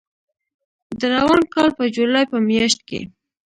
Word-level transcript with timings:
د 0.99 1.01
روان 1.15 1.41
کال 1.53 1.69
په 1.77 1.83
جولای 1.95 2.25
په 2.31 2.37
میاشت 2.47 2.79
کې 2.87 2.99